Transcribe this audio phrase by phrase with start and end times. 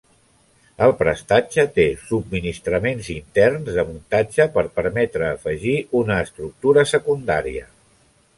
[0.85, 7.71] El prestatge té subministraments interns de muntatge per permetre afegir una estructura secundària.